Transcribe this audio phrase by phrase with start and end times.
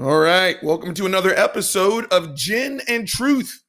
[0.00, 3.64] All right, welcome to another episode of Gin and Truth.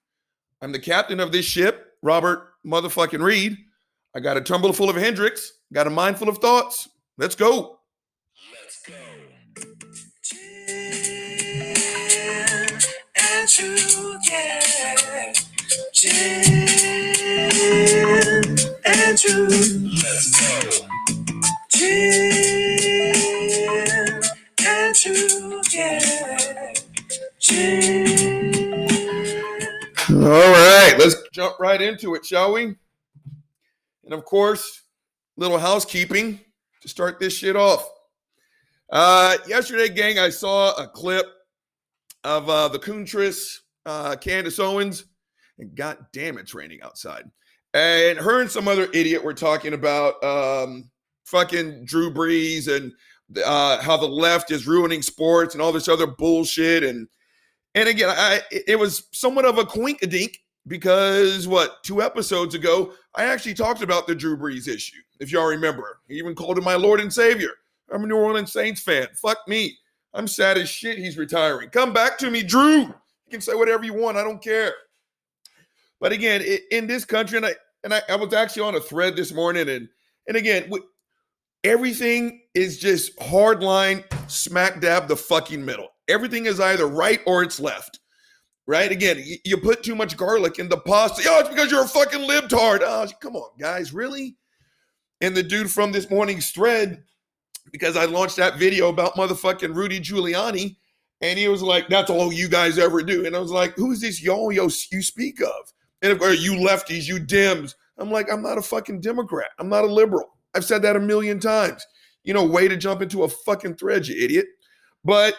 [0.61, 3.57] I'm the captain of this ship, Robert motherfucking Reed.
[4.15, 6.87] I got a tumbler full of Hendrick's, got a mind full of thoughts.
[7.17, 7.79] Let's go.
[8.53, 8.93] Let's go.
[10.21, 10.45] Gin
[13.15, 15.33] and truth, yeah.
[15.93, 16.43] Gin
[18.85, 19.81] and truth.
[20.03, 20.85] Let's go.
[21.71, 22.78] Gin
[30.11, 32.63] All right, let's jump right into it, shall we?
[32.63, 34.83] And of course,
[35.37, 36.39] little housekeeping
[36.81, 37.87] to start this shit off.
[38.89, 41.27] Uh, yesterday, gang, I saw a clip
[42.23, 45.05] of uh, the Kuntress, uh, Candace Owens,
[45.59, 47.29] and god damn, it's raining outside.
[47.75, 50.89] And her and some other idiot were talking about um,
[51.25, 52.91] fucking Drew Brees and
[53.45, 56.83] uh, how the left is ruining sports and all this other bullshit.
[56.83, 57.07] And
[57.75, 63.25] and again, I it was somewhat of a coinkadink because what two episodes ago I
[63.25, 64.97] actually talked about the Drew Brees issue.
[65.19, 67.51] If y'all remember, he even called him my Lord and Savior.
[67.91, 69.07] I'm a New Orleans Saints fan.
[69.15, 69.77] Fuck me.
[70.13, 70.97] I'm sad as shit.
[70.97, 71.69] He's retiring.
[71.69, 72.81] Come back to me, Drew.
[72.81, 72.93] You
[73.31, 74.17] can say whatever you want.
[74.17, 74.73] I don't care.
[75.99, 79.15] But again, in this country, and I and I, I was actually on a thread
[79.15, 79.87] this morning, and
[80.27, 80.69] and again,
[81.63, 85.87] everything is just hard line, smack dab the fucking middle.
[86.07, 87.99] Everything is either right or it's left.
[88.67, 88.91] Right?
[88.91, 91.23] Again, you put too much garlic in the pasta.
[91.27, 92.81] Oh, it's because you're a fucking libtard.
[92.83, 94.37] Oh, come on, guys, really?
[95.21, 97.03] And the dude from this morning's thread,
[97.71, 100.77] because I launched that video about motherfucking Rudy Giuliani,
[101.21, 104.01] and he was like, "That's all you guys ever do." And I was like, "Who's
[104.01, 107.75] this yo yo you speak of?" And you lefties, you Dems.
[107.97, 109.49] I'm like, I'm not a fucking Democrat.
[109.59, 110.37] I'm not a liberal.
[110.55, 111.85] I've said that a million times.
[112.23, 114.47] You know, way to jump into a fucking thread, you idiot.
[115.03, 115.35] But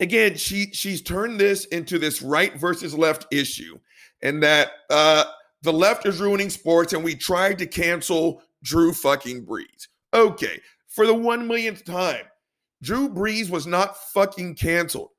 [0.00, 3.78] again, she she's turned this into this right versus left issue,
[4.22, 5.24] and that uh,
[5.62, 9.88] the left is ruining sports, and we tried to cancel Drew fucking Brees.
[10.12, 12.24] Okay, for the one millionth time,
[12.82, 15.10] Drew Brees was not fucking canceled.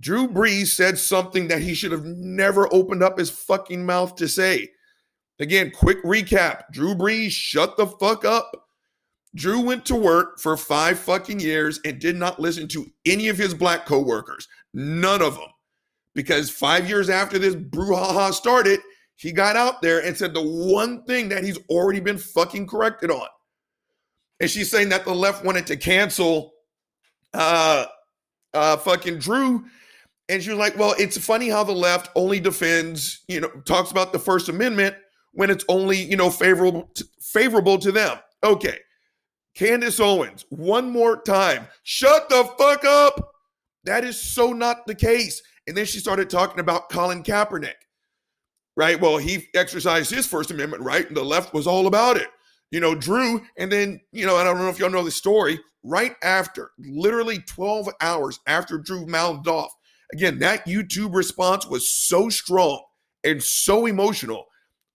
[0.00, 4.28] Drew Brees said something that he should have never opened up his fucking mouth to
[4.28, 4.68] say.
[5.40, 8.68] Again, quick recap Drew Brees, shut the fuck up.
[9.34, 13.38] Drew went to work for five fucking years and did not listen to any of
[13.38, 14.48] his black coworkers.
[14.74, 15.48] None of them.
[16.14, 18.80] Because five years after this brouhaha started,
[19.16, 23.10] he got out there and said the one thing that he's already been fucking corrected
[23.10, 23.28] on.
[24.40, 26.54] And she's saying that the left wanted to cancel
[27.34, 27.84] uh
[28.54, 29.64] uh fucking Drew.
[30.28, 33.90] And she was like, well, it's funny how the left only defends, you know, talks
[33.90, 34.94] about the First Amendment
[35.32, 38.18] when it's only, you know, favorable to, favorable to them.
[38.42, 38.78] Okay.
[39.54, 43.32] Candace Owens, one more time, shut the fuck up.
[43.84, 45.42] That is so not the case.
[45.66, 47.74] And then she started talking about Colin Kaepernick,
[48.76, 49.00] right?
[49.00, 52.28] Well, he exercised his First Amendment right, and the left was all about it.
[52.70, 55.58] You know, Drew, and then, you know, I don't know if y'all know the story,
[55.82, 59.72] right after, literally 12 hours after Drew mouthed off,
[60.12, 62.82] again, that YouTube response was so strong
[63.24, 64.44] and so emotional.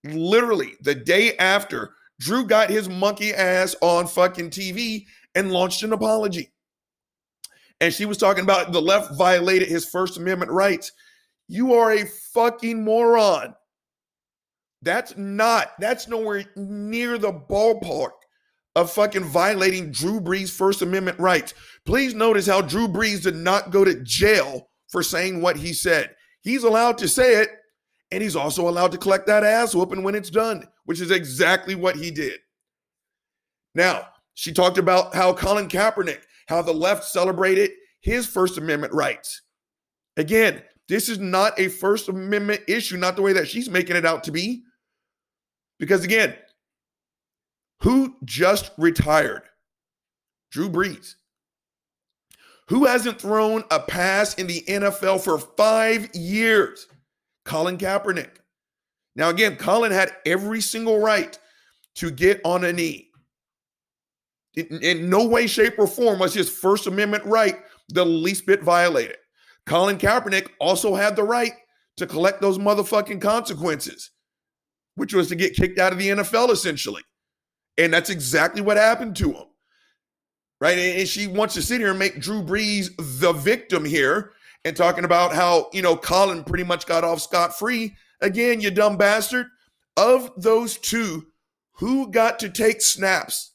[0.04, 5.92] Literally, the day after, Drew got his monkey ass on fucking TV and launched an
[5.92, 6.52] apology.
[7.80, 10.92] And she was talking about the left violated his First Amendment rights.
[11.48, 13.54] You are a fucking moron.
[14.82, 18.10] That's not, that's nowhere near the ballpark
[18.76, 21.54] of fucking violating Drew Brees' First Amendment rights.
[21.86, 26.14] Please notice how Drew Brees did not go to jail for saying what he said.
[26.42, 27.50] He's allowed to say it,
[28.10, 31.74] and he's also allowed to collect that ass whooping when it's done, which is exactly
[31.74, 32.38] what he did.
[33.74, 37.70] Now, she talked about how Colin Kaepernick, how the left celebrated
[38.02, 39.42] his First Amendment rights.
[40.16, 44.04] Again, this is not a First Amendment issue, not the way that she's making it
[44.04, 44.62] out to be.
[45.78, 46.34] Because again,
[47.80, 49.42] who just retired?
[50.50, 51.14] Drew Brees.
[52.68, 56.86] Who hasn't thrown a pass in the NFL for five years?
[57.44, 58.30] Colin Kaepernick.
[59.16, 61.38] Now, again, Colin had every single right
[61.96, 63.10] to get on a knee.
[64.56, 67.56] In, in no way, shape, or form was his First Amendment right
[67.88, 69.16] the least bit violated.
[69.66, 71.52] Colin Kaepernick also had the right
[71.96, 74.10] to collect those motherfucking consequences,
[74.96, 77.02] which was to get kicked out of the NFL essentially.
[77.78, 79.46] And that's exactly what happened to him.
[80.60, 80.78] Right.
[80.78, 84.32] And and she wants to sit here and make Drew Brees the victim here
[84.64, 87.94] and talking about how, you know, Colin pretty much got off scot free.
[88.20, 89.46] Again, you dumb bastard.
[89.96, 91.26] Of those two,
[91.72, 93.52] who got to take snaps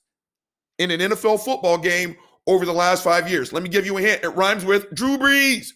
[0.78, 2.16] in an NFL football game
[2.48, 3.52] over the last five years?
[3.52, 4.24] Let me give you a hint.
[4.24, 5.70] It rhymes with Drew Brees.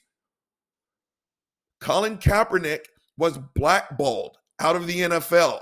[1.82, 2.86] Colin Kaepernick
[3.18, 5.60] was blackballed out of the NFL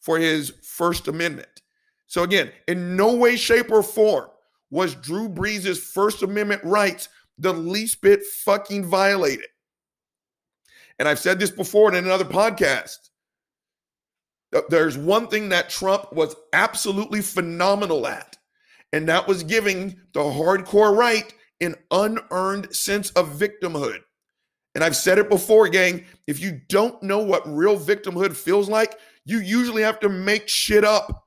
[0.00, 1.48] for his First Amendment.
[2.06, 4.28] So, again, in no way, shape, or form
[4.70, 7.08] was Drew Brees' First Amendment rights
[7.38, 9.46] the least bit fucking violated.
[10.98, 12.98] And I've said this before in another podcast.
[14.68, 18.36] There's one thing that Trump was absolutely phenomenal at,
[18.92, 24.00] and that was giving the hardcore right an unearned sense of victimhood.
[24.74, 26.04] And I've said it before, gang.
[26.26, 30.84] If you don't know what real victimhood feels like, you usually have to make shit
[30.84, 31.24] up.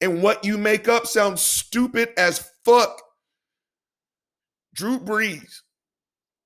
[0.00, 3.00] And what you make up sounds stupid as fuck.
[4.74, 5.60] Drew Brees,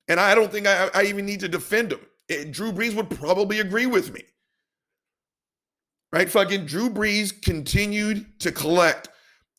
[0.07, 2.01] and I don't think I, I even need to defend him.
[2.29, 4.23] It, Drew Brees would probably agree with me.
[6.13, 6.31] Right?
[6.31, 9.09] Fucking Drew Brees continued to collect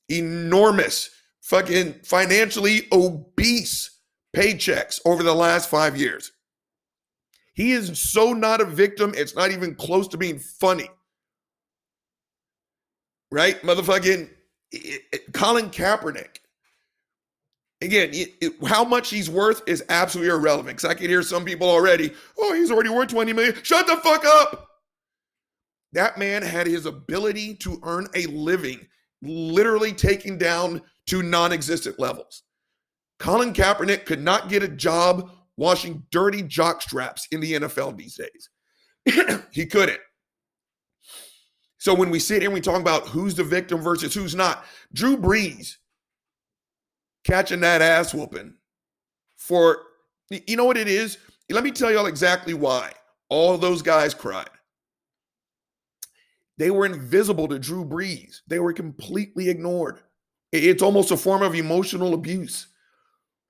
[0.07, 1.09] enormous,
[1.41, 3.99] fucking financially obese
[4.35, 6.31] paychecks over the last five years.
[7.53, 10.89] He is so not a victim, it's not even close to being funny.
[13.31, 13.61] Right?
[13.61, 14.29] Motherfucking
[15.33, 16.37] Colin Kaepernick.
[17.81, 20.77] Again, it, how much he's worth is absolutely irrelevant.
[20.77, 23.55] Because I can hear some people already, oh, he's already worth 20 million.
[23.63, 24.67] Shut the fuck up.
[25.93, 28.85] That man had his ability to earn a living
[29.21, 32.43] literally taken down to non existent levels.
[33.17, 38.15] Colin Kaepernick could not get a job washing dirty jock straps in the NFL these
[38.17, 38.49] days.
[39.51, 39.99] he couldn't.
[41.77, 44.65] So when we sit here and we talk about who's the victim versus who's not,
[44.93, 45.75] Drew Brees
[47.23, 48.55] catching that ass whooping
[49.37, 49.83] for,
[50.29, 51.17] you know what it is?
[51.49, 52.93] Let me tell y'all exactly why
[53.29, 54.49] all those guys cried.
[56.57, 58.41] They were invisible to Drew Brees.
[58.47, 59.99] They were completely ignored.
[60.51, 62.67] It's almost a form of emotional abuse.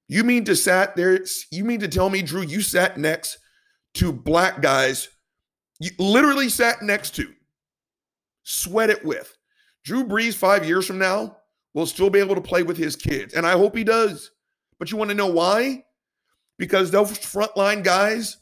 [0.08, 1.20] You mean to sat there?
[1.52, 3.38] You mean to tell me, Drew, you sat next
[3.96, 5.10] to black guys?
[5.80, 7.34] You literally sat next to,
[8.44, 9.36] sweat it with.
[9.84, 11.38] Drew Brees, five years from now,
[11.74, 13.34] will still be able to play with his kids.
[13.34, 14.32] And I hope he does.
[14.80, 15.84] But you want to know why?
[16.58, 18.38] Because those frontline guys,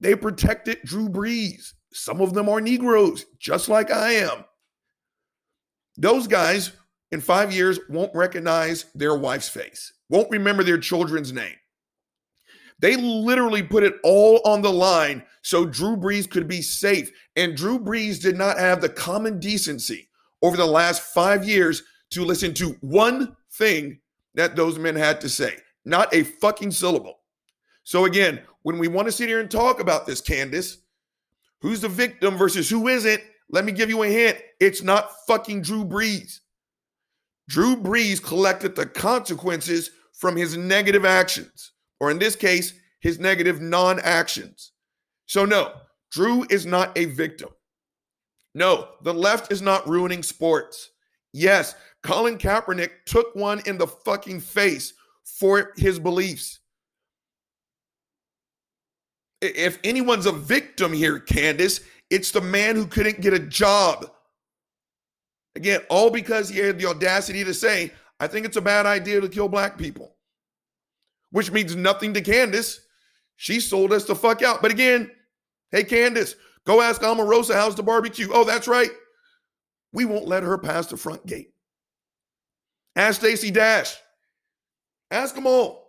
[0.00, 1.72] they protected Drew Brees.
[1.92, 4.44] Some of them are Negroes, just like I am.
[5.96, 6.72] Those guys
[7.10, 11.56] in five years won't recognize their wife's face won't remember their children's name.
[12.78, 17.10] They literally put it all on the line so Drew Brees could be safe.
[17.34, 20.08] And Drew Brees did not have the common decency
[20.42, 24.00] over the last five years to listen to one thing
[24.34, 27.20] that those men had to say, not a fucking syllable.
[27.84, 30.78] So, again, when we want to sit here and talk about this, Candace,
[31.60, 34.38] who's the victim versus who isn't, let me give you a hint.
[34.60, 36.40] It's not fucking Drew Brees.
[37.48, 43.60] Drew Brees collected the consequences from his negative actions, or in this case, his negative
[43.60, 44.72] non actions.
[45.26, 45.74] So, no,
[46.10, 47.50] Drew is not a victim.
[48.54, 50.90] No, the left is not ruining sports.
[51.32, 51.74] Yes,
[52.06, 54.94] Colin Kaepernick took one in the fucking face
[55.24, 56.60] for his beliefs.
[59.42, 64.08] If anyone's a victim here, Candace, it's the man who couldn't get a job.
[65.56, 69.20] Again, all because he had the audacity to say, I think it's a bad idea
[69.20, 70.14] to kill black people,
[71.32, 72.86] which means nothing to Candace.
[73.34, 74.62] She sold us the fuck out.
[74.62, 75.10] But again,
[75.72, 78.28] hey, Candace, go ask Omarosa how's the barbecue.
[78.32, 78.90] Oh, that's right.
[79.92, 81.50] We won't let her pass the front gate.
[82.96, 83.94] Ask Stacey Dash.
[85.10, 85.86] Ask them all.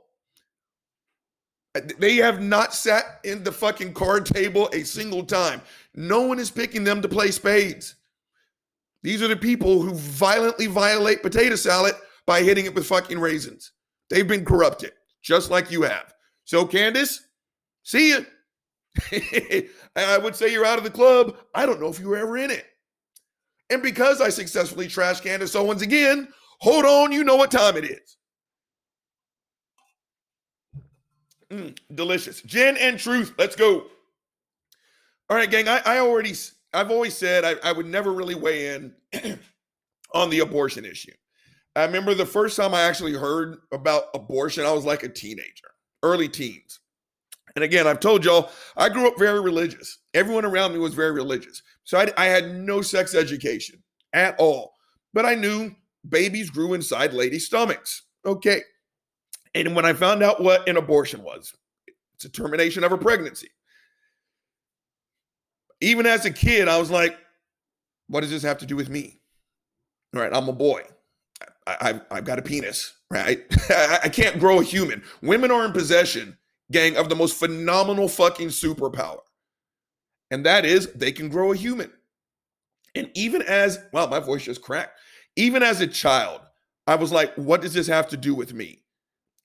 [1.73, 5.61] Uh, they have not sat in the fucking card table a single time.
[5.95, 7.95] No one is picking them to play spades.
[9.03, 11.95] These are the people who violently violate potato salad
[12.25, 13.71] by hitting it with fucking raisins.
[14.09, 16.13] They've been corrupted, just like you have.
[16.43, 17.27] So, Candace,
[17.83, 18.25] see you.
[19.95, 21.37] I would say you're out of the club.
[21.53, 22.65] I don't know if you were ever in it.
[23.69, 27.85] And because I successfully trashed Candace Owens again, hold on, you know what time it
[27.85, 28.17] is.
[31.51, 32.41] Mm, delicious.
[32.41, 33.33] Gin and truth.
[33.37, 33.85] Let's go.
[35.29, 35.67] All right, gang.
[35.67, 36.33] I, I already
[36.73, 38.93] I've always said I, I would never really weigh in
[40.13, 41.13] on the abortion issue.
[41.75, 45.69] I remember the first time I actually heard about abortion, I was like a teenager,
[46.01, 46.79] early teens.
[47.55, 49.99] And again, I've told y'all, I grew up very religious.
[50.13, 51.61] Everyone around me was very religious.
[51.83, 53.81] So I, I had no sex education
[54.13, 54.73] at all.
[55.13, 55.73] But I knew
[56.07, 58.03] babies grew inside ladies' stomachs.
[58.25, 58.61] Okay.
[59.55, 61.53] And when I found out what an abortion was,
[62.15, 63.49] it's a termination of a pregnancy
[65.81, 67.17] even as a kid, I was like,
[68.07, 69.19] what does this have to do with me?
[70.15, 70.83] All right, I'm a boy.
[71.67, 72.93] I, have I've got a penis.
[73.11, 73.43] right?
[73.69, 75.03] I I can't grow a human.
[75.21, 76.37] Women are in possession,
[76.71, 79.19] gang, of the most phenomenal fucking superpower.
[80.31, 81.91] And that is they can grow a human.
[82.95, 84.97] And even as, wow, my voice just cracked.
[85.37, 86.41] Even as a child,
[86.87, 88.83] I was like, what does this have to do with me?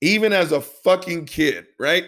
[0.01, 2.07] Even as a fucking kid, right?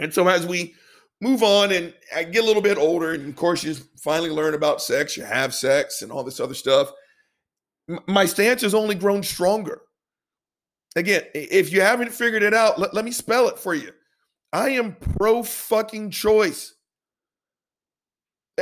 [0.00, 0.74] And so as we
[1.20, 4.54] move on and I get a little bit older, and of course, you finally learn
[4.54, 6.90] about sex, you have sex and all this other stuff.
[8.08, 9.82] My stance has only grown stronger.
[10.96, 13.90] Again, if you haven't figured it out, let me spell it for you.
[14.52, 16.74] I am pro fucking choice.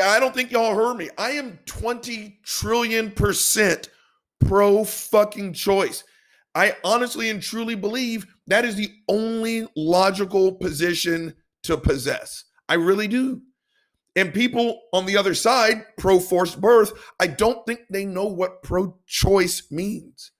[0.02, 1.10] I don't think y'all heard me.
[1.18, 3.90] I am 20 trillion percent
[4.46, 6.04] pro fucking choice.
[6.54, 12.44] I honestly and truly believe that is the only logical position to possess.
[12.68, 13.40] I really do.
[14.14, 18.62] And people on the other side, pro forced birth, I don't think they know what
[18.62, 20.32] pro choice means.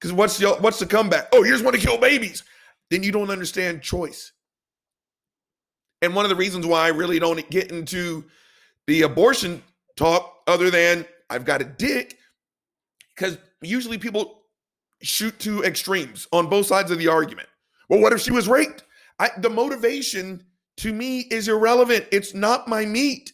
[0.00, 1.28] Because what's the what's the comeback?
[1.32, 2.42] Oh, you just want to kill babies.
[2.90, 4.32] Then you don't understand choice.
[6.00, 8.24] And one of the reasons why I really don't get into
[8.86, 9.62] the abortion
[9.96, 12.18] talk, other than I've got a dick,
[13.14, 14.42] because usually people
[15.02, 17.48] shoot to extremes on both sides of the argument.
[17.88, 18.84] Well, what if she was raped?
[19.18, 20.44] I, the motivation
[20.78, 22.06] to me is irrelevant.
[22.10, 23.32] It's not my meat.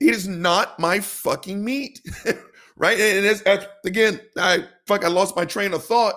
[0.00, 2.00] It is not my fucking meat,
[2.76, 2.98] right?
[2.98, 3.42] And it's,
[3.84, 6.14] again, I fuck, I lost my train of thought.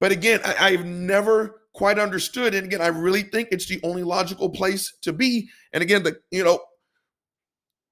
[0.00, 2.54] But again, I, I've never quite understood.
[2.54, 5.48] And again, I really think it's the only logical place to be.
[5.72, 6.60] And again, the you know,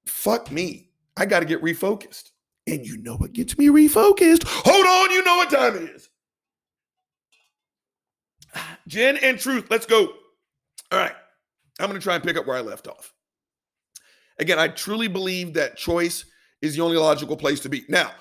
[0.05, 0.89] fuck me.
[1.17, 2.31] I got to get refocused.
[2.67, 4.43] And you know what gets me refocused?
[4.45, 6.09] Hold on, you know what time it is.
[8.87, 10.13] Gin and Truth, let's go.
[10.91, 11.15] All right.
[11.79, 13.13] I'm going to try and pick up where I left off.
[14.39, 16.25] Again, I truly believe that choice
[16.61, 17.83] is the only logical place to be.
[17.89, 18.11] Now,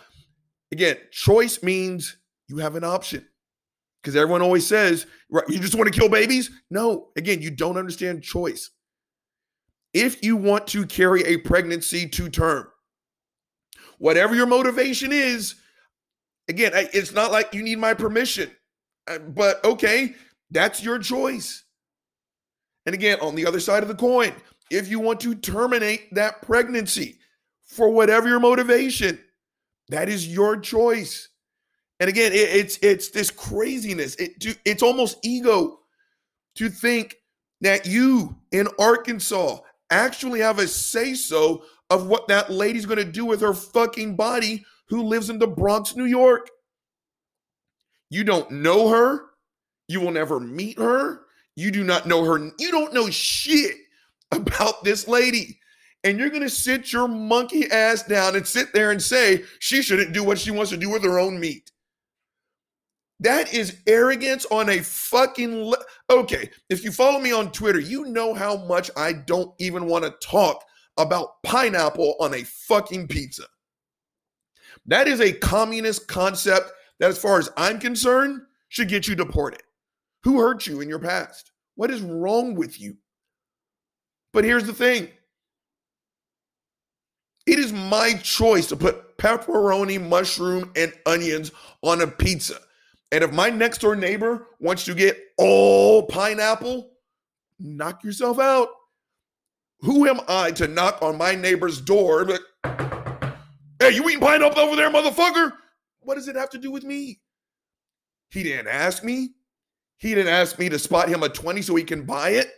[0.72, 2.16] again, choice means
[2.48, 3.26] you have an option.
[4.02, 6.50] Because everyone always says, right, you just want to kill babies?
[6.70, 8.70] No, again, you don't understand choice.
[9.94, 12.66] If you want to carry a pregnancy to term,
[13.98, 15.54] whatever your motivation is,
[16.48, 18.50] again, it's not like you need my permission,
[19.06, 20.14] Uh, but okay,
[20.50, 21.64] that's your choice.
[22.86, 24.32] And again, on the other side of the coin,
[24.70, 27.18] if you want to terminate that pregnancy
[27.64, 29.18] for whatever your motivation,
[29.88, 31.28] that is your choice.
[32.00, 34.14] And again, it- it's it's this craziness.
[34.16, 35.80] It it's almost ego
[36.56, 37.16] to think
[37.60, 39.58] that you in Arkansas
[39.90, 44.16] actually have a say so of what that lady's going to do with her fucking
[44.16, 46.50] body who lives in the Bronx, New York.
[48.10, 49.26] You don't know her.
[49.88, 51.22] You will never meet her.
[51.56, 52.50] You do not know her.
[52.58, 53.76] You don't know shit
[54.32, 55.58] about this lady.
[56.02, 59.82] And you're going to sit your monkey ass down and sit there and say she
[59.82, 61.70] shouldn't do what she wants to do with her own meat.
[63.20, 65.64] That is arrogance on a fucking.
[65.64, 69.86] Le- okay, if you follow me on Twitter, you know how much I don't even
[69.86, 70.62] want to talk
[70.96, 73.44] about pineapple on a fucking pizza.
[74.86, 79.62] That is a communist concept that, as far as I'm concerned, should get you deported.
[80.24, 81.52] Who hurt you in your past?
[81.76, 82.96] What is wrong with you?
[84.32, 85.08] But here's the thing
[87.46, 92.58] it is my choice to put pepperoni, mushroom, and onions on a pizza.
[93.12, 96.90] And if my next door neighbor wants to get all pineapple,
[97.60, 98.68] knock yourself out.
[99.84, 102.26] Who am I to knock on my neighbor's door?
[102.64, 105.52] hey, you eating pineapple over there, motherfucker?
[106.00, 107.20] What does it have to do with me?
[108.30, 109.34] He didn't ask me.
[109.98, 112.50] He didn't ask me to spot him a 20 so he can buy it.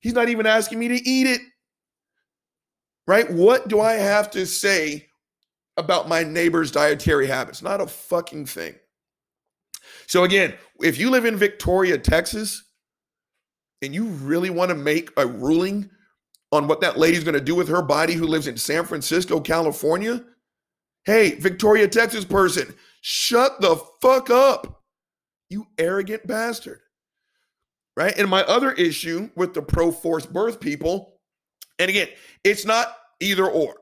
[0.00, 1.42] He's not even asking me to eat it.
[3.06, 3.30] Right?
[3.30, 5.08] What do I have to say
[5.76, 7.60] about my neighbor's dietary habits?
[7.60, 8.76] Not a fucking thing.
[10.06, 12.64] So, again, if you live in Victoria, Texas,
[13.82, 15.90] and you really want to make a ruling
[16.52, 19.40] on what that lady's going to do with her body who lives in San Francisco,
[19.40, 20.22] California,
[21.04, 24.82] hey, Victoria, Texas person, shut the fuck up,
[25.48, 26.80] you arrogant bastard.
[27.96, 28.16] Right?
[28.16, 31.20] And my other issue with the pro forced birth people,
[31.78, 32.08] and again,
[32.44, 33.76] it's not either or,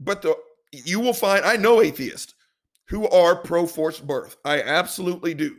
[0.00, 0.36] but the
[0.72, 2.34] you will find I know atheists
[2.88, 4.36] who are pro forced birth.
[4.44, 5.56] I absolutely do.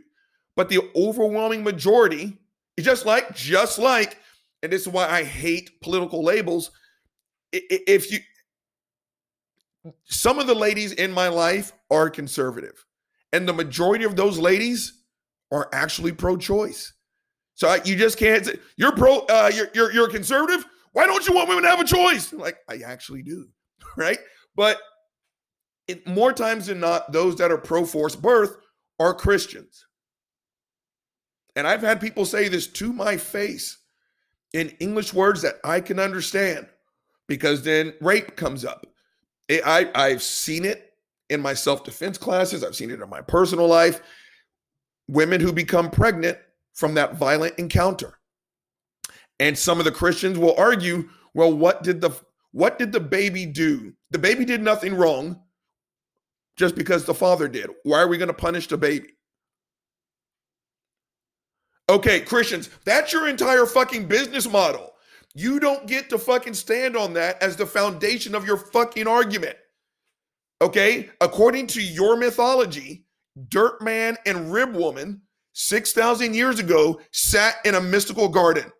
[0.56, 2.38] But the overwhelming majority
[2.80, 4.18] just like, just like,
[4.62, 6.70] and this is why I hate political labels.
[7.52, 8.18] If you,
[10.04, 12.84] some of the ladies in my life are conservative,
[13.32, 15.02] and the majority of those ladies
[15.50, 16.92] are actually pro choice.
[17.54, 20.64] So I, you just can't say, you're pro, uh, you're, you're, you're conservative.
[20.92, 22.32] Why don't you want women to have a choice?
[22.32, 23.48] Like, I actually do.
[23.96, 24.18] Right.
[24.54, 24.78] But
[25.88, 28.56] it, more times than not, those that are pro forced birth
[29.00, 29.86] are Christians.
[31.56, 33.77] And I've had people say this to my face
[34.52, 36.66] in English words that I can understand
[37.26, 38.86] because then rape comes up.
[39.48, 40.92] It- I, I've seen it
[41.30, 44.00] in my self defense classes, I've seen it in my personal life.
[45.08, 46.38] Women who become pregnant
[46.74, 48.18] from that violent encounter.
[49.40, 52.10] And some of the Christians will argue, well, what did the
[52.52, 53.92] what did the baby do?
[54.10, 55.40] The baby did nothing wrong
[56.56, 57.70] just because the father did.
[57.84, 59.17] Why are we going to punish the baby?
[61.90, 64.92] Okay, Christians, that's your entire fucking business model.
[65.34, 69.56] You don't get to fucking stand on that as the foundation of your fucking argument.
[70.60, 71.10] Okay?
[71.20, 73.06] According to your mythology,
[73.48, 78.70] Dirt Man and Rib Woman 6,000 years ago sat in a mystical garden.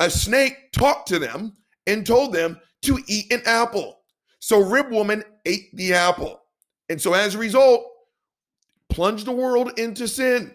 [0.00, 4.00] A snake talked to them and told them to eat an apple.
[4.40, 6.40] So Rib Woman ate the apple.
[6.88, 7.84] And so as a result,
[8.90, 10.52] plunged the world into sin.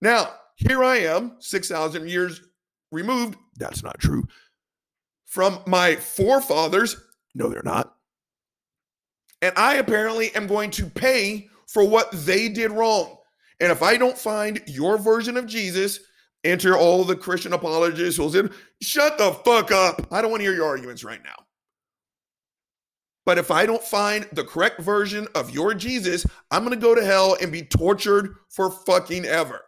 [0.00, 2.42] Now, here I am, 6,000 years
[2.90, 3.36] removed.
[3.56, 4.24] That's not true.
[5.26, 6.96] From my forefathers.
[7.34, 7.94] No, they're not.
[9.40, 13.16] And I apparently am going to pay for what they did wrong.
[13.60, 16.00] And if I don't find your version of Jesus,
[16.44, 18.42] enter all the Christian apologists who'll say,
[18.82, 20.06] shut the fuck up.
[20.10, 21.34] I don't want to hear your arguments right now.
[23.24, 26.94] But if I don't find the correct version of your Jesus, I'm going to go
[26.94, 29.60] to hell and be tortured for fucking ever.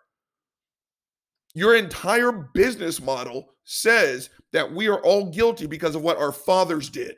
[1.54, 6.90] Your entire business model says that we are all guilty because of what our fathers
[6.90, 7.14] did.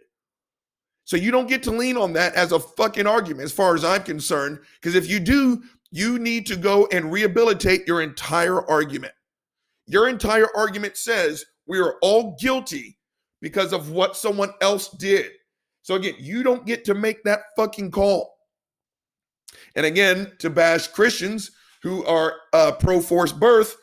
[1.04, 3.84] So you don't get to lean on that as a fucking argument, as far as
[3.84, 4.58] I'm concerned.
[4.80, 9.14] Because if you do, you need to go and rehabilitate your entire argument.
[9.86, 12.98] Your entire argument says we are all guilty
[13.40, 15.30] because of what someone else did.
[15.82, 18.34] So again, you don't get to make that fucking call.
[19.76, 21.52] And again, to bash Christians
[21.82, 23.76] who are uh, pro forced birth,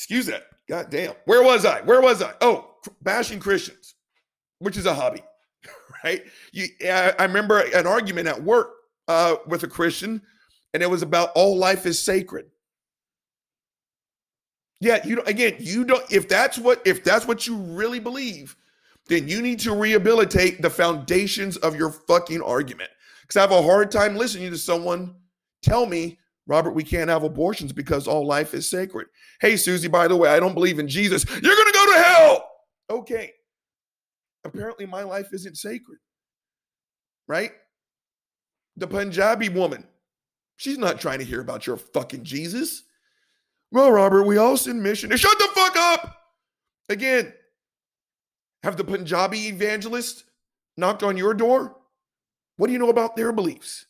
[0.00, 0.44] excuse that.
[0.66, 1.12] God damn.
[1.26, 1.82] Where was I?
[1.82, 2.32] Where was I?
[2.40, 2.70] Oh,
[3.02, 3.96] bashing Christians,
[4.58, 5.22] which is a hobby,
[6.04, 6.22] right?
[6.52, 8.70] You, I, I remember an argument at work
[9.08, 10.22] uh, with a Christian,
[10.72, 12.46] and it was about all life is sacred.
[14.80, 16.10] Yeah, you don't, again, you don't.
[16.10, 18.56] If that's what if that's what you really believe,
[19.06, 22.88] then you need to rehabilitate the foundations of your fucking argument.
[23.20, 25.14] Because I have a hard time listening to someone
[25.62, 26.19] tell me,
[26.50, 29.06] Robert, we can't have abortions because all life is sacred.
[29.40, 31.24] Hey, Susie, by the way, I don't believe in Jesus.
[31.24, 32.50] You're gonna go to hell.
[32.90, 33.30] Okay.
[34.44, 35.98] Apparently, my life isn't sacred.
[37.28, 37.52] Right?
[38.76, 39.86] The Punjabi woman,
[40.56, 42.82] she's not trying to hear about your fucking Jesus.
[43.70, 45.16] Well, Robert, we all sin mission.
[45.16, 46.16] Shut the fuck up.
[46.88, 47.32] Again,
[48.64, 50.24] have the Punjabi evangelist
[50.76, 51.76] knocked on your door?
[52.56, 53.86] What do you know about their beliefs?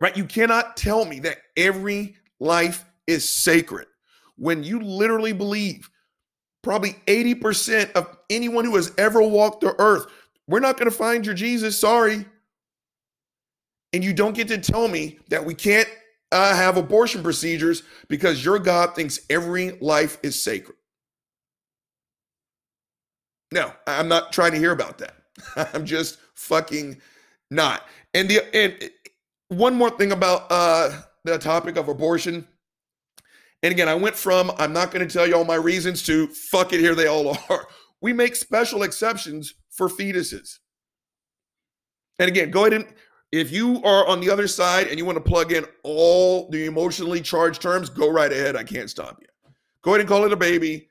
[0.00, 0.16] Right?
[0.16, 3.86] You cannot tell me that every life is sacred
[4.38, 5.90] when you literally believe
[6.62, 10.06] probably 80% of anyone who has ever walked the earth,
[10.46, 11.78] we're not going to find your Jesus.
[11.78, 12.24] Sorry.
[13.92, 15.88] And you don't get to tell me that we can't
[16.30, 20.76] uh, have abortion procedures because your God thinks every life is sacred.
[23.50, 25.14] No, I'm not trying to hear about that.
[25.74, 27.00] I'm just fucking
[27.50, 27.86] not.
[28.12, 28.90] And the and
[29.48, 32.46] one more thing about uh the topic of abortion.
[33.62, 36.28] And again, I went from I'm not going to tell you all my reasons to
[36.28, 37.66] fuck it, here they all are.
[38.00, 40.58] We make special exceptions for fetuses.
[42.18, 42.86] And again, go ahead and
[43.30, 46.64] if you are on the other side and you want to plug in all the
[46.64, 48.56] emotionally charged terms, go right ahead.
[48.56, 49.26] I can't stop you.
[49.82, 50.88] Go ahead and call it a baby.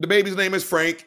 [0.00, 1.06] The baby's name is Frank.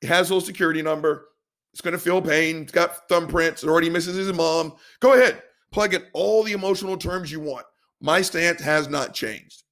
[0.00, 1.26] He has a social security number.
[1.72, 2.62] It's going to feel pain.
[2.62, 3.62] It's got thumbprints.
[3.62, 4.74] It already misses his mom.
[5.00, 5.42] Go ahead.
[5.72, 7.66] Plug in all the emotional terms you want.
[8.00, 9.64] My stance has not changed.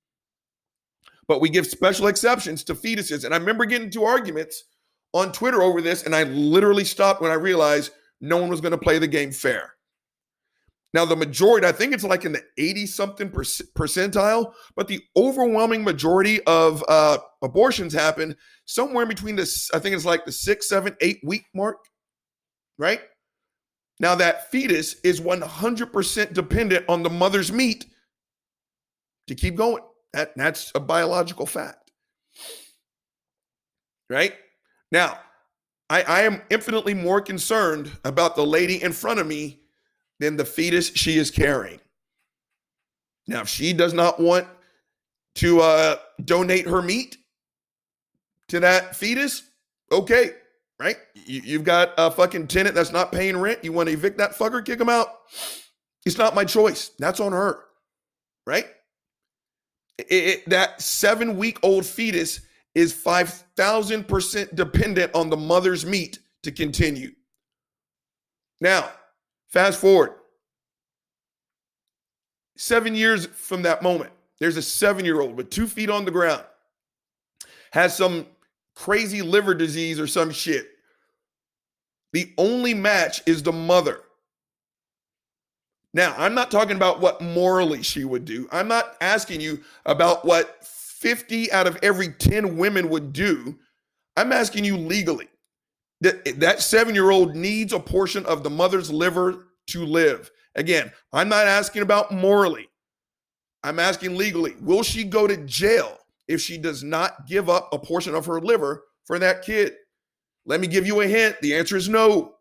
[1.29, 3.25] But we give special exceptions to fetuses.
[3.25, 4.65] And I remember getting into arguments
[5.13, 8.73] on Twitter over this, and I literally stopped when I realized no one was going
[8.73, 9.75] to play the game fair.
[10.93, 15.85] Now, the majority, I think it's like in the 80 something percentile, but the overwhelming
[15.85, 18.35] majority of uh, abortions happen
[18.65, 21.79] somewhere between this, I think it's like the six, seven, eight week mark,
[22.77, 23.01] right?
[24.01, 27.85] Now, that fetus is 100% dependent on the mother's meat
[29.27, 29.85] to keep going.
[30.15, 31.93] That, that's a biological fact,
[34.09, 34.35] right?
[34.91, 35.21] Now,
[35.91, 39.61] I, I am infinitely more concerned about the lady in front of me
[40.19, 41.81] than the fetus she is carrying.
[43.29, 44.49] Now, if she does not want
[45.37, 47.19] to uh, donate her meat
[48.49, 49.43] to that fetus,
[49.93, 50.33] okay,
[50.81, 50.97] right?
[51.27, 53.63] You, have got a fucking tenant that's not paying rent.
[53.63, 55.09] You want to evict that fucker, kick him out?
[56.07, 56.93] It's not my choice.
[56.99, 57.65] That's on her,
[58.47, 58.67] right?
[59.99, 62.41] It- it- that seven week old fetus
[62.75, 67.15] is 5,000% dependent on the mother's meat to continue.
[68.63, 68.91] Now,
[69.49, 70.15] fast forward
[72.57, 76.11] seven years from that moment, there's a seven year old with two feet on the
[76.11, 76.45] ground,
[77.73, 78.27] has some
[78.75, 80.70] crazy liver disease or some shit.
[82.13, 84.01] The only match is the mother.
[85.93, 88.49] Now, I'm not talking about what morally she would do.
[88.53, 93.59] I'm not asking you about what 50 out of every 10 women would do.
[94.17, 95.29] I'm asking you legally.
[96.03, 100.31] That, that seven year old needs a portion of the mother's liver to live.
[100.55, 102.69] Again, I'm not asking about morally.
[103.63, 104.55] I'm asking legally.
[104.61, 108.41] Will she go to jail if she does not give up a portion of her
[108.41, 109.75] liver for that kid?
[110.47, 111.37] Let me give you a hint.
[111.41, 112.35] The answer is no.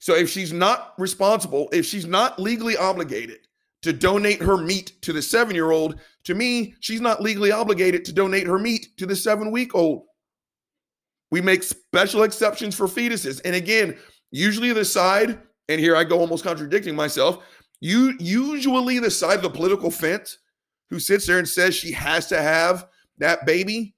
[0.00, 3.38] So if she's not responsible, if she's not legally obligated
[3.82, 8.04] to donate her meat to the seven year old, to me, she's not legally obligated
[8.04, 10.04] to donate her meat to the seven week old.
[11.30, 13.40] We make special exceptions for fetuses.
[13.44, 13.96] And again,
[14.30, 17.44] usually the side, and here I go almost contradicting myself,
[17.80, 20.38] you usually the side of the political fence
[20.88, 22.86] who sits there and says she has to have
[23.18, 23.95] that baby,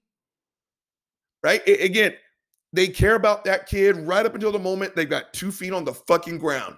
[1.43, 1.67] right?
[1.67, 2.15] Again,
[2.73, 5.85] they care about that kid right up until the moment they've got two feet on
[5.85, 6.77] the fucking ground.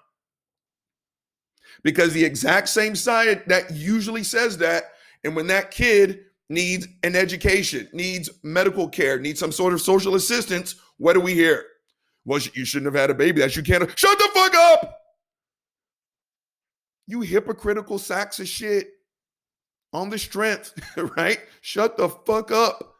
[1.82, 4.84] Because the exact same side that usually says that,
[5.24, 10.14] and when that kid needs an education, needs medical care, needs some sort of social
[10.14, 11.64] assistance, what do we hear?
[12.24, 13.40] Well, you shouldn't have had a baby.
[13.40, 13.98] That you can't.
[13.98, 14.98] Shut the fuck up!
[17.06, 18.90] You hypocritical sacks of shit
[19.92, 20.74] on the strength,
[21.16, 21.40] right?
[21.62, 22.94] Shut the fuck up.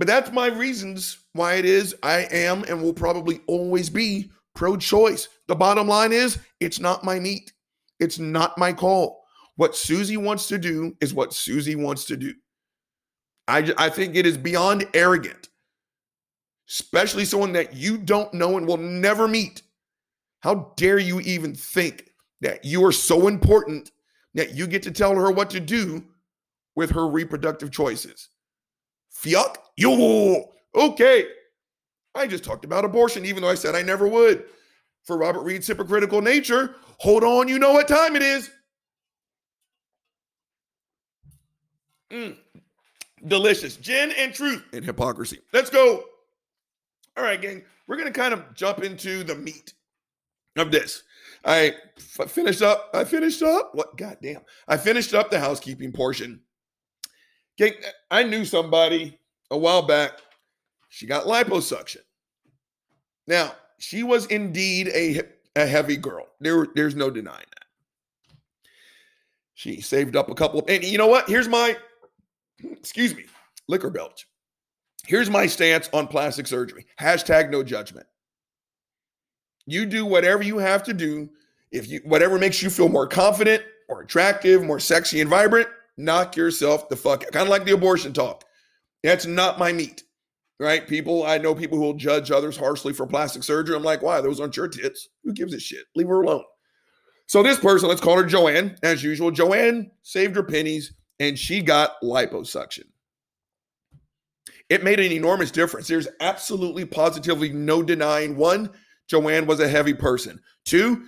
[0.00, 4.78] But that's my reasons why it is I am and will probably always be pro
[4.78, 5.28] choice.
[5.46, 7.52] The bottom line is it's not my meat,
[7.98, 9.22] it's not my call.
[9.56, 12.32] What Susie wants to do is what Susie wants to do.
[13.46, 15.50] I, I think it is beyond arrogant,
[16.66, 19.60] especially someone that you don't know and will never meet.
[20.40, 22.10] How dare you even think
[22.40, 23.90] that you are so important
[24.32, 26.02] that you get to tell her what to do
[26.74, 28.30] with her reproductive choices?
[29.22, 30.44] Fuck you.
[30.74, 31.24] Okay.
[32.14, 34.44] I just talked about abortion, even though I said I never would.
[35.04, 38.50] For Robert Reed's hypocritical nature, hold on, you know what time it is.
[42.10, 42.36] Mm.
[43.26, 43.76] Delicious.
[43.76, 45.38] Gin and truth and hypocrisy.
[45.52, 46.04] Let's go.
[47.16, 47.62] All right, gang.
[47.86, 49.74] We're going to kind of jump into the meat
[50.56, 51.02] of this.
[51.44, 51.74] I
[52.18, 52.90] f- finished up.
[52.94, 53.74] I finished up.
[53.74, 53.96] What?
[53.96, 54.42] Goddamn.
[54.66, 56.40] I finished up the housekeeping portion.
[57.60, 57.74] Gang,
[58.10, 59.18] I knew somebody
[59.50, 60.12] a while back.
[60.88, 61.98] She got liposuction.
[63.26, 65.20] Now, she was indeed a,
[65.54, 66.26] a heavy girl.
[66.40, 67.66] There, there's no denying that.
[69.52, 71.28] She saved up a couple of, and you know what?
[71.28, 71.76] Here's my,
[72.64, 73.26] excuse me,
[73.68, 74.26] liquor belch.
[75.06, 76.86] Here's my stance on plastic surgery.
[76.98, 78.06] Hashtag no judgment.
[79.66, 81.28] You do whatever you have to do.
[81.70, 85.68] If you whatever makes you feel more confident, more attractive, more sexy and vibrant,
[86.04, 87.32] knock yourself the fuck out.
[87.32, 88.44] Kind of like the abortion talk.
[89.02, 90.02] That's not my meat.
[90.58, 90.86] Right?
[90.86, 93.74] People, I know people who will judge others harshly for plastic surgery.
[93.74, 94.20] I'm like, why?
[94.20, 95.08] Those aren't your tits.
[95.24, 95.86] Who gives a shit?
[95.96, 96.44] Leave her alone.
[97.26, 99.30] So this person, let's call her Joanne, as usual.
[99.30, 102.84] Joanne saved her pennies and she got liposuction.
[104.68, 105.88] It made an enormous difference.
[105.88, 108.70] There's absolutely positively no denying one,
[109.08, 110.40] Joanne was a heavy person.
[110.64, 111.04] Two,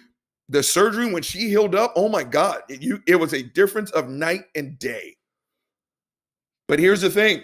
[0.53, 3.91] the surgery when she healed up, oh my God, it, you, it was a difference
[3.93, 5.17] of night and day.
[6.69, 7.43] But here's the thing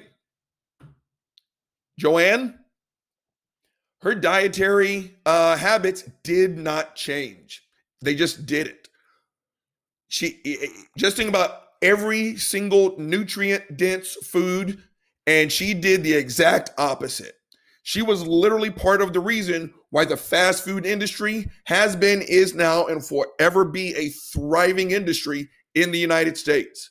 [1.98, 2.58] Joanne,
[4.02, 7.62] her dietary uh, habits did not change.
[8.02, 8.88] They just didn't.
[10.08, 10.40] She
[10.96, 14.82] just think about every single nutrient dense food,
[15.26, 17.36] and she did the exact opposite.
[17.84, 22.54] She was literally part of the reason why the fast food industry has been, is
[22.54, 26.90] now, and forever be a thriving industry in the United States.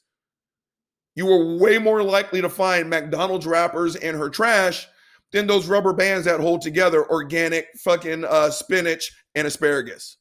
[1.15, 4.87] You were way more likely to find McDonald's wrappers in her trash
[5.31, 10.17] than those rubber bands that hold together organic fucking uh, spinach and asparagus.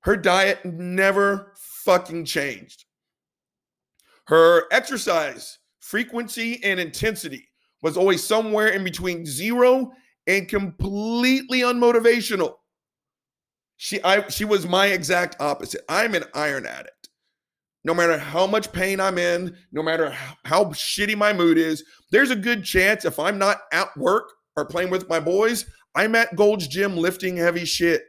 [0.00, 2.84] Her diet never fucking changed.
[4.26, 7.48] Her exercise frequency and intensity
[7.82, 9.92] was always somewhere in between zero
[10.26, 12.54] and completely unmotivational.
[13.76, 15.82] She I she was my exact opposite.
[15.88, 17.08] I'm an iron addict.
[17.84, 20.10] No matter how much pain I'm in, no matter
[20.44, 24.64] how, shitty my mood is, there's a good chance if I'm not at work or
[24.64, 28.04] playing with my boys, I'm at Gold's Gym lifting heavy shit.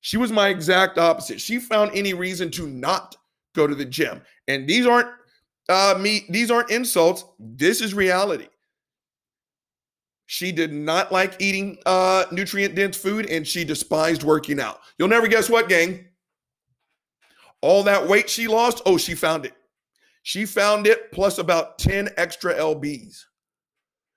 [0.00, 1.40] She was my exact opposite.
[1.40, 3.16] She found any reason to not
[3.54, 4.20] go to the gym.
[4.46, 5.08] And these aren't
[5.70, 7.24] uh me, these aren't insults.
[7.38, 8.48] This is reality.
[10.30, 14.80] She did not like eating uh nutrient dense food and she despised working out.
[14.98, 16.04] You'll never guess what, gang.
[17.62, 19.54] All that weight she lost, oh, she found it.
[20.22, 23.24] She found it plus about 10 extra LBs.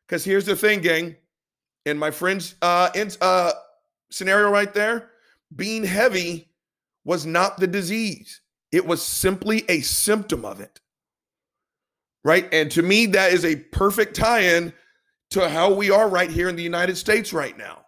[0.05, 1.15] Because here's the thing, gang.
[1.85, 3.53] In my friend's uh, in, uh,
[4.11, 5.11] scenario right there,
[5.55, 6.51] being heavy
[7.05, 8.41] was not the disease.
[8.73, 10.81] It was simply a symptom of it.
[12.25, 12.53] Right.
[12.53, 14.73] And to me, that is a perfect tie in
[15.31, 17.85] to how we are right here in the United States right now.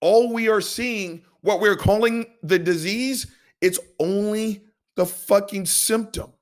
[0.00, 3.26] All we are seeing, what we're calling the disease,
[3.60, 4.64] it's only
[4.96, 6.32] the fucking symptom.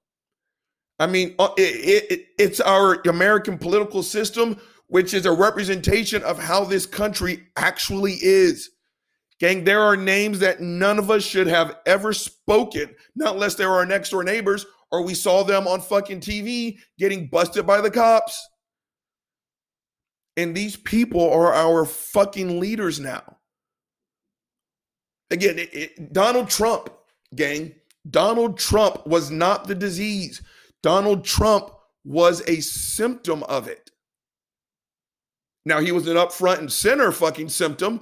[0.99, 6.39] I mean, uh, it, it, it's our American political system, which is a representation of
[6.39, 8.71] how this country actually is.
[9.39, 13.65] Gang, there are names that none of us should have ever spoken, not unless they
[13.65, 17.81] were our next door neighbors or we saw them on fucking TV getting busted by
[17.81, 18.49] the cops.
[20.41, 23.37] And these people are our fucking leaders now.
[25.31, 26.89] Again, it, it, Donald Trump,
[27.35, 27.75] gang,
[28.09, 30.41] Donald Trump was not the disease.
[30.83, 31.73] Donald Trump
[32.05, 33.91] was a symptom of it.
[35.67, 38.01] Now, he was an up front and center fucking symptom,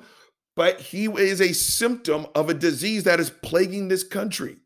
[0.55, 4.59] but he is a symptom of a disease that is plaguing this country.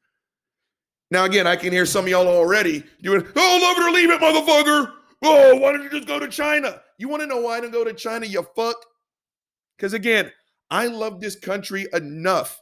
[1.10, 4.10] Now, again, I can hear some of y'all already doing, oh, love it or leave
[4.10, 4.92] it, motherfucker.
[5.22, 6.80] Oh, why don't you just go to China?
[6.98, 8.76] You want to know why I didn't go to China, you fuck?
[9.76, 10.32] Because again,
[10.70, 12.60] I love this country enough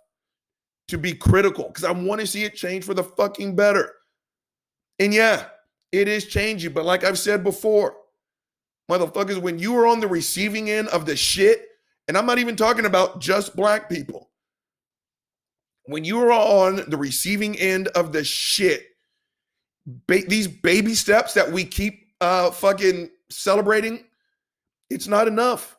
[0.89, 3.93] to be critical because I want to see it change for the fucking better.
[4.99, 5.47] And yeah,
[5.93, 6.73] it is changing.
[6.73, 7.95] But like I've said before,
[8.91, 11.67] motherfuckers, when you are on the receiving end of the shit,
[12.09, 14.31] and I'm not even talking about just black people,
[15.85, 18.85] when you are on the receiving end of the shit,
[19.87, 24.05] ba- these baby steps that we keep uh fucking celebrating,
[24.91, 25.77] it's not enough.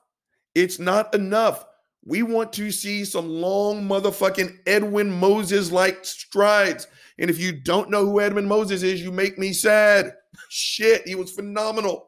[0.56, 1.66] It's not enough.
[2.04, 6.88] We want to see some long motherfucking Edwin Moses like strides.
[7.20, 10.16] And if you don't know who Edwin Moses is, you make me sad.
[10.50, 12.08] Shit, he was phenomenal.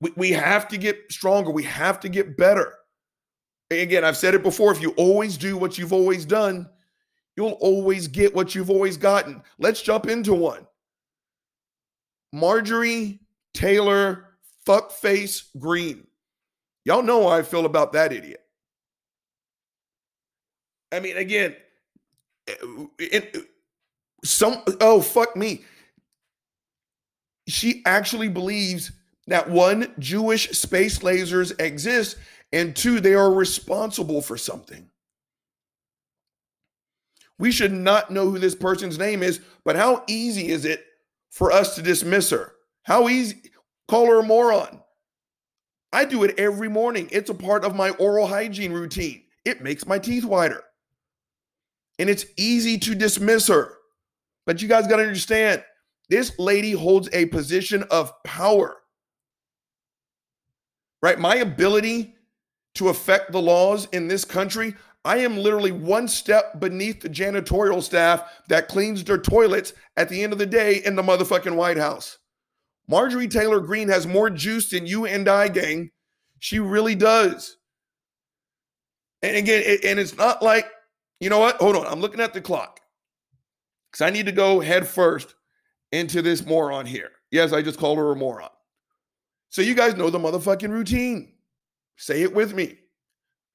[0.00, 1.50] We, we have to get stronger.
[1.50, 2.74] We have to get better.
[3.70, 4.72] Again, I've said it before.
[4.72, 6.68] If you always do what you've always done,
[7.36, 9.42] you'll always get what you've always gotten.
[9.58, 10.66] Let's jump into one.
[12.32, 13.20] Marjorie
[13.54, 14.26] Taylor
[14.66, 16.06] Fuckface Greene.
[16.84, 18.40] Y'all know how I feel about that idiot.
[20.92, 21.54] I mean, again,
[22.98, 23.48] it,
[24.24, 25.64] some oh fuck me
[27.46, 28.92] she actually believes
[29.26, 32.16] that one jewish space lasers exist
[32.52, 34.88] and two they are responsible for something
[37.38, 40.84] we should not know who this person's name is but how easy is it
[41.30, 43.40] for us to dismiss her how easy
[43.86, 44.80] call her a moron
[45.92, 49.86] i do it every morning it's a part of my oral hygiene routine it makes
[49.86, 50.62] my teeth whiter
[51.98, 53.74] and it's easy to dismiss her.
[54.46, 55.64] But you guys got to understand
[56.08, 58.76] this lady holds a position of power.
[61.02, 61.18] Right?
[61.18, 62.14] My ability
[62.74, 64.74] to affect the laws in this country,
[65.08, 70.22] I am literally one step beneath the janitorial staff that cleans their toilets at the
[70.22, 72.18] end of the day in the motherfucking White House.
[72.88, 75.92] Marjorie Taylor Greene has more juice than you and I, gang.
[76.40, 77.56] She really does.
[79.22, 80.66] And again, it, and it's not like
[81.20, 81.56] you know what?
[81.56, 81.86] Hold on.
[81.86, 82.78] I'm looking at the clock
[83.90, 85.34] because I need to go head first
[85.90, 87.12] into this moron here.
[87.30, 88.50] Yes, I just called her a moron.
[89.48, 91.32] So you guys know the motherfucking routine.
[91.96, 92.78] Say it with me.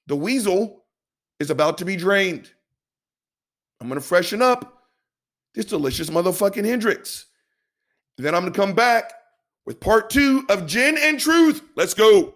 [0.08, 0.83] The weasel
[1.40, 2.50] is about to be drained.
[3.80, 4.84] I'm going to freshen up
[5.54, 7.26] this delicious motherfucking Hendrick's.
[8.18, 9.12] Then I'm going to come back
[9.66, 11.62] with part two of Gin and Truth.
[11.76, 12.36] Let's go.